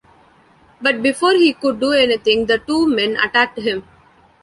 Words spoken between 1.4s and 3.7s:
could do anything the two men attacked